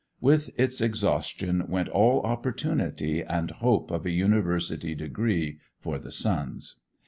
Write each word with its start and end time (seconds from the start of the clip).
With 0.19 0.49
its 0.59 0.81
exhaustion 0.81 1.67
went 1.67 1.87
all 1.87 2.21
opportunity 2.23 3.21
and 3.23 3.51
hope 3.51 3.91
of 3.91 4.03
a 4.03 4.09
university 4.09 4.95
degree 4.95 5.59
for 5.79 5.99
the 5.99 6.11
sons. 6.11 6.79